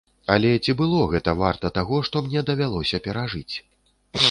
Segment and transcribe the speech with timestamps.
[0.35, 3.55] Але ці было гэта варта таго, што мне давялося перажыць?